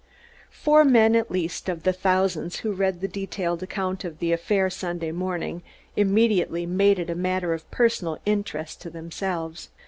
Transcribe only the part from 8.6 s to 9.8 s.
to themselves.